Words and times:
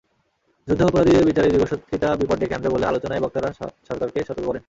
যুদ্ধাপরাধীদের 0.67 1.27
বিচারে 1.29 1.51
দীর্ঘসূত্রতা 1.53 2.09
বিপদ 2.19 2.37
ডেকে 2.39 2.55
আনবে 2.57 2.69
বলে 2.73 2.85
আলোচনায় 2.87 3.23
বক্তারা 3.23 3.49
সরকারকে 3.87 4.19
সতর্ক 4.27 4.47
করেন। 4.47 4.59